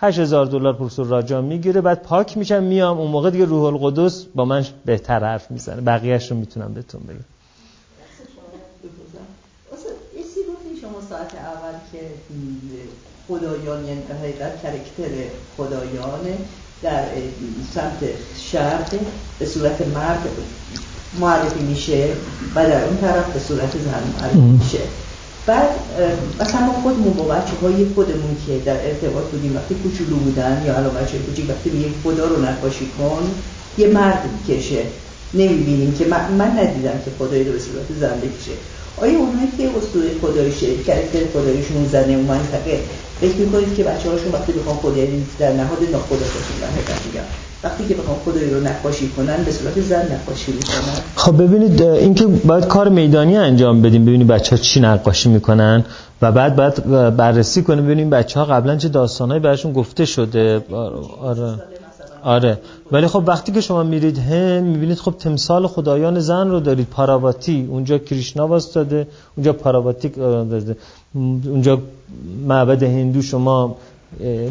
[0.00, 2.98] 8000 دلار پروفسور راجا می‌گیره بعد پاک میشم میام.
[2.98, 5.80] اون موقع دیگه روح القدس با من بهتر حرف می‌زنه.
[5.80, 7.24] بقیهش رو می‌تونم بهتون بگم.
[10.80, 11.98] شما ساعت اول که
[13.28, 15.14] خدایان یعنی حقیقت کرکتر
[15.56, 16.20] خدایان
[16.82, 17.04] در
[17.74, 17.98] سمت
[18.36, 18.98] شرق
[19.38, 20.28] به صورت مرد
[21.20, 22.08] معرفی میشه
[22.54, 24.78] و در اون طرف به صورت زن معرفی میشه.
[25.50, 25.70] بعد
[26.40, 30.76] مثلا ما خودمون با بچه های خودمون که در ارتباط بودیم وقتی کوچولو بودن یا
[30.76, 33.22] الان بچه کوچیک وقتی میگیم خدا رو نقاشی کن
[33.78, 34.82] یه مرد می‌کشه.
[35.34, 38.54] نمی‌بینیم که من, من ندیدم که خدایی رو به صورت زن بکشه
[38.96, 42.80] آیا اونایی که اسطوره خدایشه کرکتر خدایشون زنه و منطقه
[43.20, 46.56] فکر می‌کنید که بچه هاشون وقتی بخوام خدایی در نهاد ناخدا باشون
[47.06, 51.82] میگم؟ وقتی که بخوام خدایی رو نقاشی کنن به صورت زن نقاشی می‌کنن خب ببینید
[51.82, 54.04] اینکه باید کار میدانی انجام بدیم.
[54.04, 55.84] ببینید بچه ها چی نقاشی می‌کنن
[56.22, 57.84] و بعد بعد بررسی کنیم.
[57.84, 60.64] ببینیم بچه ها قبلا چه داستانهایی براشون گفته شده.
[61.22, 61.54] آره
[62.22, 62.58] آره.
[62.92, 66.86] ولی خب وقتی که شما میرید هند می‌بینید خب تمثال خدایان زن رو دارید.
[66.90, 69.06] پاراواتی اونجا کریشنا واسطاده.
[69.36, 70.76] اونجا پاراواتی داده
[71.14, 71.78] اونجا
[72.48, 73.76] معبد هندو شما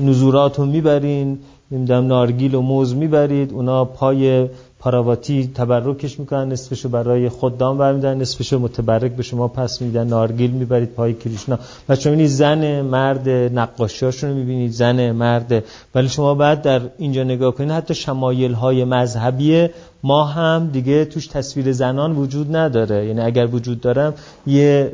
[0.06, 1.40] نزورات رو می‌برین.
[1.72, 3.54] نمی‌دونم نارگیل و موز می‌برید.
[3.54, 4.48] اونا پای
[4.80, 10.08] پاراواتی تبرکش می‌کنن نصفشو برای خدام برمیدن نصفشو متبرک به شما پس میدن.
[10.08, 11.60] نارگیل می‌برید پای کریشنا.
[11.90, 15.64] و شما می‌بینید زن مرد نقاشیاشون رو می‌بینید زن مرد.
[15.96, 19.68] ولی شما بعد در اینجا نگاه کنید حتی شمایل های مذهبی
[20.04, 23.06] ما هم دیگه توش تصویر زنان وجود نداره.
[23.06, 24.14] یعنی اگر وجود دارم
[24.48, 24.92] یه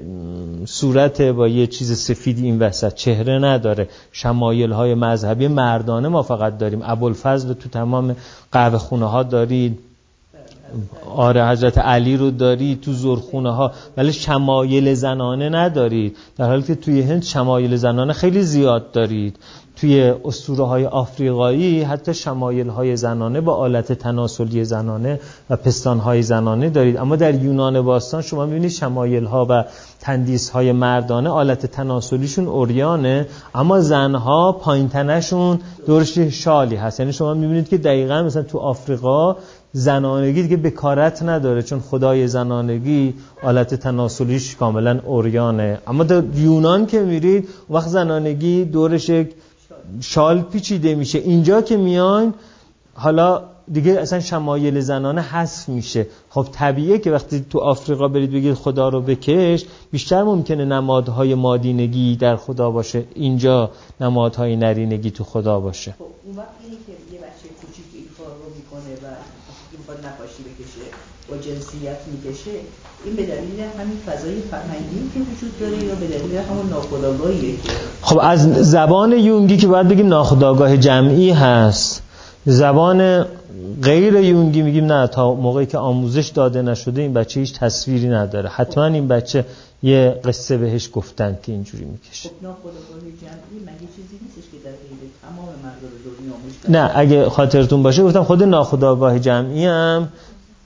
[0.66, 3.90] صورت با یه چیز سفیدی این وسط چهره نداره.
[4.12, 6.80] شمایل های مذهبی مردانه ما فقط داریم.
[6.84, 8.16] ابوالفضل تو تمام
[8.52, 9.80] قهوه خونه ها دارید.
[11.16, 13.72] آره حضرت علی رو دارید تو زرخونه ها.
[13.98, 16.18] ولی شمایل زنانه ندارید.
[16.38, 19.38] در حالی که توی هند شمایل زنانه خیلی زیاد دارید.
[19.76, 26.22] توی اسطوره های آفریقایی حتی شمایل های زنانه با آلت تناسلی زنانه و پستان های
[26.22, 26.98] زنانه دارید.
[26.98, 29.64] اما در یونان باستان شما می‌بینید شمایل ها و
[30.00, 37.00] تندیس های مردانه آلت تناسلیشون اوریانه اما زنها پایین تنشون دورش شالی هست.
[37.00, 39.36] یعنی شما می‌بینید که دقیقا مثلا تو آفریقا
[39.74, 45.80] زنانگی دیگه بکارت نداره چون خدای زنانگی آلت تناسلیش کاملا اوریانه.
[45.88, 49.12] اما در یونان که میرید وقت زنانگی دورش
[50.02, 51.20] شال پیچیده میشه.
[51.20, 52.34] اینجا که میاین
[52.94, 56.08] حالا دیگه اصلا شمایل زنانه حذف میشه.
[56.30, 62.16] خب طبیعه که وقتی تو آفریقا برید بگید خدا رو بکش بیشتر ممکنه نمادهای مادینگی
[62.16, 63.04] در خدا باشه.
[63.16, 65.92] اینجا نمادهای نرینگی تو خدا باشه.
[65.92, 69.16] خب اون وقت اینی که یه بچه کوچیک این کار رو می‌کنه و
[69.78, 70.86] می‌خواد نقاشی بکشه
[71.30, 72.52] با جنسیت می‌کشه.
[73.06, 77.56] این به دلیل همین فضای فرهنگی که وجود داره یا به دلیل همون ناخودآگاهیه
[78.02, 82.05] خب از زبان یونگی که باید بگیم ناخودآگاه جمعی هست.
[82.46, 83.26] زبان
[83.84, 88.50] غیر یونگی میگیم نه تا موقعی که آموزش داده نشده این بچه هیچ تصویری نداره.
[88.50, 89.46] حتما این بچه
[89.84, 92.30] یه قصه بهش گفتن که اینجوری می‌کشه.
[92.30, 92.36] خب
[96.70, 100.10] نه اگه خاطرتون باشه گفتم خود ناخودآگاه جمعی هم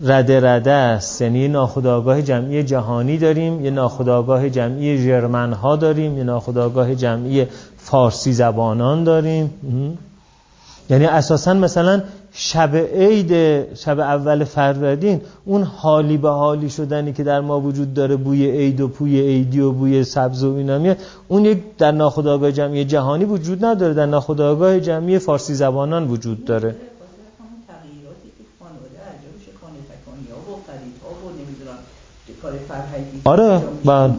[0.02, 1.22] رده رده است.
[1.22, 7.46] یعنی یه ناخودآگاه جمعی جهانی داریم یه ناخودآگاه جمعی ژرمن ها داریم یه ناخودآگاه جمعی
[7.78, 9.54] فارسی زبانان داریم.
[10.90, 12.02] یعنی اساسا مثلا
[12.34, 13.34] شب عید
[13.76, 18.82] شب اول فروردین اون حالی به حالی شدنی که در ما وجود داره بوی عید
[18.82, 20.98] و پوی عیدی و بوی سبز و اینا میاد.
[21.28, 26.76] اون یک در ناخودآگاه جمعی جهانی وجود نداره در ناخودآگاه جمعی فارسی زبانان وجود داره.
[33.24, 34.14] آره بله.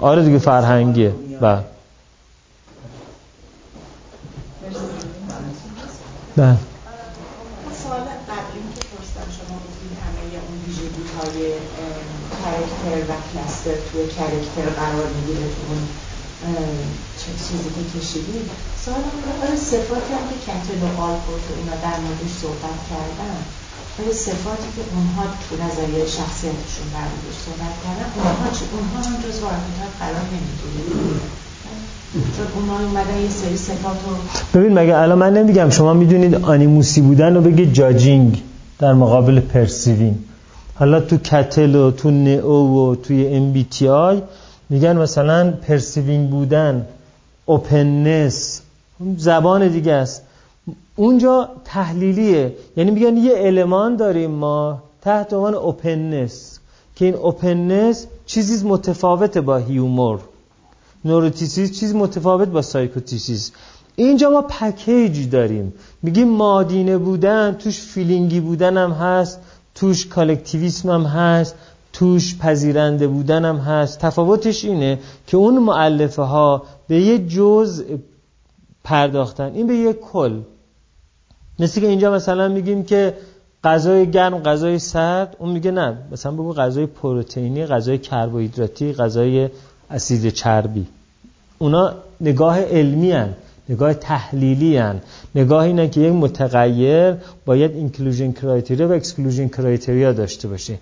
[0.00, 1.12] آره دیگه فرهنگیه.
[1.40, 1.75] بله.
[6.36, 6.58] بله.
[7.82, 11.38] سوال قبلی که پرسیدم شما گفتید همه اون ویژگی های
[12.40, 15.82] کرکتر و کلستر توی کرکتر قرار می‌گیره تو اون
[17.44, 18.50] چیزی که کشیدید
[18.84, 19.02] سوال
[19.42, 23.38] آره صفاتی هم که کتل و آلپورت و اینا در موردش صحبت کردن
[23.98, 29.16] ولی صفاتی که اونها تو نظریه شخصیتشون در موردش صحبت کردن اونها چه اونها هم
[29.24, 30.84] جز واردات قرار نمی‌گیره
[34.54, 38.42] ببین مگه الان من نمیگم شما می‌دونید animus ی بودن رو بگید judging
[38.78, 40.18] در مقابل perceiving.
[40.74, 44.22] حالا تو کتل و تو NEO و توی MBTI
[44.70, 46.86] میگن مثلا perceiving بودن
[47.44, 48.60] openness
[49.16, 50.22] زبان دیگه است.
[50.96, 52.52] اونجا تحلیلیه.
[52.76, 56.58] یعنی میگن یه المان داریم ما تحت عنوان openness
[56.96, 60.20] که این openness چیزی متفاوته با humor
[61.06, 63.52] neuroticism چیز متفاوت با psychoticism
[63.96, 65.74] اینجا ما package داریم.
[66.02, 69.40] میگیم مادینه بودن توش feeling ی بودن هم هست
[69.74, 71.54] توش collectivism هم هست
[71.92, 73.98] توش پذیرنده بودن هم هست.
[73.98, 77.84] تفاوتش اینه که اون معلفه ها به یه جز
[78.84, 79.52] پرداختن.
[79.54, 80.40] این به یه کل.
[81.58, 83.14] مثل که اینجا مثلا میگیم که
[83.64, 85.36] غذای گرم غذای سرد.
[85.38, 85.98] اون میگه نه.
[86.12, 89.48] مثلا بگو غذای پروتئینی غذای کربوهیدراتی غذای
[89.90, 90.86] اسید چربی.
[91.58, 93.28] اونا نگاه علمی هن.
[93.68, 95.00] نگاه تحلیلی هن.
[95.34, 97.14] نگاه اینه که یک متغیر
[97.46, 100.78] باید اینکلوژن کرایتریا و اکسکلوژن کرایتریا داشته باشه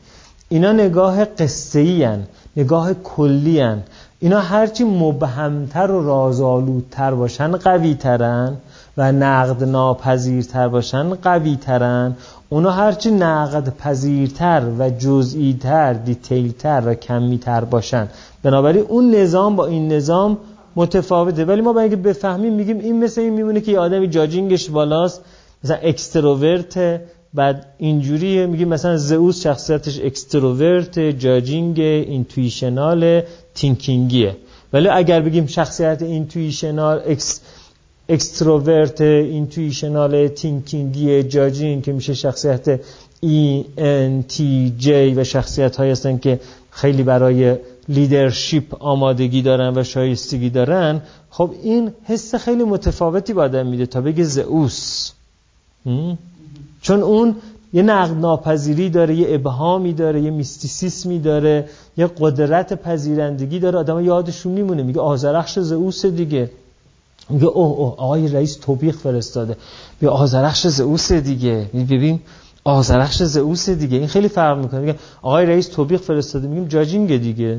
[0.48, 2.22] اینا نگاه قصه هن.
[2.56, 3.82] نگاه کلی هن.
[4.20, 8.56] اینا هرچی مبهمتر و رازآلودتر باشن قوی ترن
[8.96, 12.16] و نقد ناپذیرتر باشن قوی ترن
[12.48, 18.08] اونا هرچی نقد پذیرتر و جزئیتر دیتیلتر و کمیتر باشن
[18.42, 20.38] بنابراین اون نظام با این نظام
[20.76, 21.44] متفاوته.
[21.44, 25.24] ولی ما با اینکه بفهمیم میگیم این مثل این میمونه که یه آدمی جاجینگش بالاست
[25.64, 27.00] مثلا extrovert
[27.34, 28.46] بعد اینجوریه.
[28.46, 33.22] میگیم مثلا زئوس شخصیتش extrovert judging intuitional
[33.54, 34.36] thinking یه.
[34.72, 37.40] ولی اگر بگیم شخصیت intuitional ex
[38.08, 42.80] extrovert intuitional thinking ی judging که میشه شخصیت
[44.78, 47.56] J و شخصیت های هستن که خیلی برای
[47.88, 54.00] leadership آمادگی دارن و شایستگی دارن خب این حس خیلی متفاوتی با آدم میده تا
[54.00, 55.10] بگه زئوس.
[56.82, 57.36] چون اون
[57.72, 63.78] یه نقد ناپذیری داره یه ابهامی داره یه میستیسیسمی داره یه قدرت پذیرندگی داره.
[63.78, 66.50] آدم یادشون میمونه میگه آزرخش زئوس دیگه.
[67.30, 69.56] میگه اوه اوه آقای رئیس توبیخ فرستاده.
[70.00, 71.66] بیا آزرخش زئوس دیگه.
[71.74, 72.20] ببین
[72.64, 73.98] آزرخش زئوس دیگه.
[73.98, 74.80] این خیلی فرق می‌کنه.
[74.80, 76.48] میگه آقای رئیس توبیخ فرستاده.
[76.48, 77.58] میگیم جاجینگ دیگه.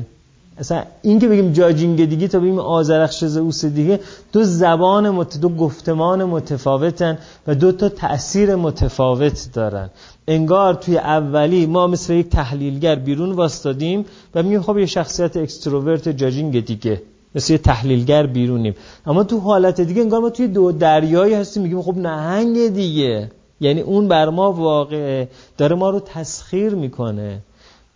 [0.58, 4.00] اصلا این که بگیم جاجینگ دیگه تا بگیم آزرخش زئوس دیگه
[4.32, 5.40] دو زبان مت...
[5.40, 9.90] دو گفتمان متفاوتن و دو تا تأثیر متفاوت دارن.
[10.28, 14.04] انگار توی اولی ما مثل یک تحلیلگر بیرون واستادیم
[14.34, 17.02] و میگیم خب یه شخصیت اکستروورت جاجینگ دیگه
[17.34, 18.74] مثل یه تحلیلگر بیرونیم.
[19.06, 23.30] اما تو حالت دیگه انگار ما توی دو دریایی هستیم میگیم خب نهنگ دیگه.
[23.60, 25.28] یعنی اون بر ما واقعه
[25.58, 27.38] داره ما رو تسخیر می‌کنه.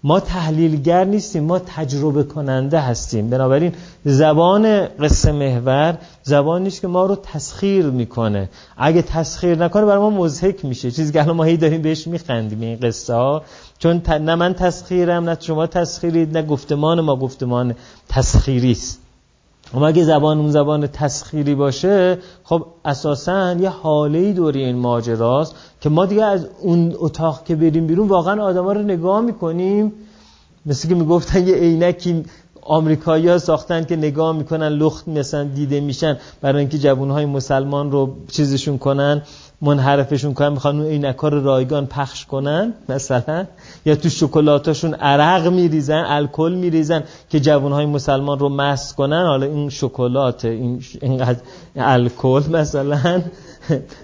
[0.04, 3.30] ما تحلیلگر نیستیم ما تجربه کننده هستیم.
[3.30, 3.72] بنابراین
[4.04, 8.48] زبان قصه محور زبان نیست که ما رو تسخیر می‌کنه.
[8.76, 10.90] اگه تسخیر نکنه برای ما مزهک میشه.
[10.90, 13.42] چیزی که الان ما هی داریم بهش میخندیم این قصه ها.
[13.78, 17.74] چون نه من تسخیرم نه شما تسخیرید نه گفتمان ما گفتمان
[18.08, 18.98] تسخیری است.
[19.74, 25.88] اما اگه زبان اون زبان تسخیری باشه خب اساسا یه حاله دوری این ماجراست که
[25.88, 29.92] ما دیگه از اون اتاق که بریم بیرون واقعا آدما رو نگاه می‌کنیم.
[30.66, 32.24] مثل که می‌گفتن یه عینکی
[32.62, 38.16] آمریکایی ها ساختن که نگاه می‌کنن لخت مثلا دیده میشن برای اینکه جوانهای مسلمان رو
[38.28, 39.22] چیزشون کنن.
[39.62, 43.44] منحرفشون کنن می‌خوان اون عینک‌ها رو رایگان پخش کنن مثلا.
[43.86, 49.26] یا تو شکلاتاشون عرق میریزن الکل میریزن که جوانهای مسلمان رو مست کنن.
[49.26, 51.38] حالا این شکلات این اینقدر
[51.76, 53.22] الکل مثلا.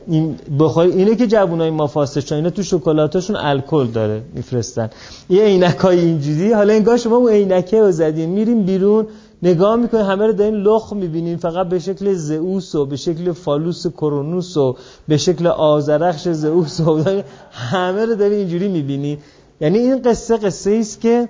[0.07, 4.91] این بخوای اینه که جوانای ما فاسد اینا تو شکلاتاشون الکل داره میفرستن.
[5.31, 6.53] یه عینکای اینجوری.
[6.53, 9.07] حالا انگار شما اون عینکه رو زدین میریم بیرون.
[9.43, 11.37] نگاه می‌کنین همه رو دارین لخ می‌بینین.
[11.37, 14.77] فقط به شکل زئوس و به شکل فالوس کرونوس و
[15.09, 19.19] به شکل آزرخش زئوس و همه رو دارین اینجوری می‌بینین.
[19.61, 21.29] یعنی این قصه قصه است که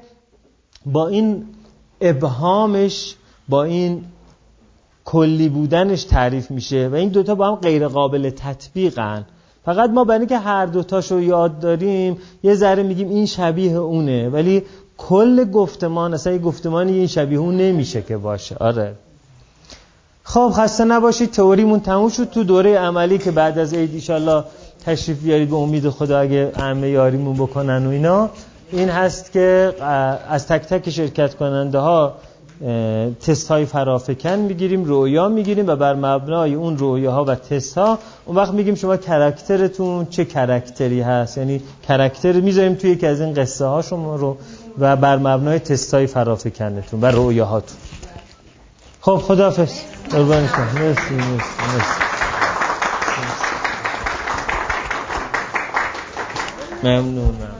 [0.87, 1.45] با این
[2.01, 3.15] ابهامش
[3.49, 4.05] با این
[5.05, 9.27] کلی بودنش تعریف میشه و این دوتا با هم غیر قابل تطبیقن.
[9.65, 14.29] فقط ما برای که هر دوتاشو یاد داریم یه ذره میگیم این شبیه اونه.
[14.29, 14.63] ولی
[14.99, 18.57] کل گفتمان اصلا یه گفتمانی این شبیه اون نمیشه که باشه.
[18.61, 18.95] آره.
[20.23, 21.31] خب خسته نباشید.
[21.31, 24.45] تئوریمون تموم شد تو دوره عملی که بعد از عید ایشالله
[24.87, 28.31] تشریف بیارید به امید خدا اگه عمه یاریمون بکنن و اینا.
[28.73, 29.75] این هست که
[30.29, 32.15] از تک تک شرکت کننده ها
[33.27, 38.37] تست های فرافکن می‌گیریم رویا می‌گیریم و بر مبنای اون رویاها و تست ها اون
[38.37, 43.21] وقت میگیم شما character تون چه character ی هست؟ یعنی character می‌ذاریم توی یکی از
[43.21, 44.37] این قصه ها شما رو
[44.79, 47.79] و بر مبنای تست های فرافکنتون و رویاهاتون
[49.01, 49.81] خب خداحافظ.
[50.11, 50.65] قربان شما.
[50.65, 51.35] مرسی مرسی
[51.73, 52.07] مرسی.
[56.83, 57.56] ممنون